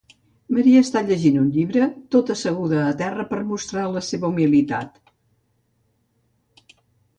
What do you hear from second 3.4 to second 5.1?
a mostrar la seva humilitat.